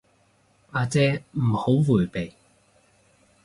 [0.71, 2.33] 阿姐唔好迴避